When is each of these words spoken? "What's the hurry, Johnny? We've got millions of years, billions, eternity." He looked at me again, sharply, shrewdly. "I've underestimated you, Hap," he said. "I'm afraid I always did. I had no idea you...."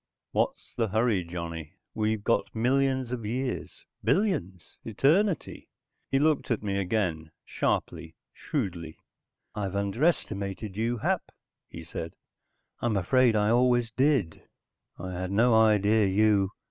"What's 0.31 0.73
the 0.73 0.87
hurry, 0.87 1.23
Johnny? 1.23 1.75
We've 1.93 2.23
got 2.23 2.55
millions 2.55 3.11
of 3.11 3.23
years, 3.23 3.85
billions, 4.03 4.79
eternity." 4.83 5.69
He 6.09 6.17
looked 6.17 6.49
at 6.49 6.63
me 6.63 6.77
again, 6.79 7.29
sharply, 7.45 8.15
shrewdly. 8.33 8.97
"I've 9.53 9.75
underestimated 9.75 10.75
you, 10.75 10.97
Hap," 10.97 11.31
he 11.69 11.83
said. 11.83 12.15
"I'm 12.79 12.97
afraid 12.97 13.35
I 13.35 13.51
always 13.51 13.91
did. 13.91 14.41
I 14.97 15.11
had 15.11 15.29
no 15.29 15.53
idea 15.53 16.07
you...." 16.07 16.49